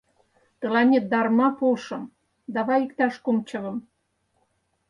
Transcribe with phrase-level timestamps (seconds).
[0.59, 2.03] Тыланет дарма пуышым,
[2.55, 3.77] давай иктаж кум чывым.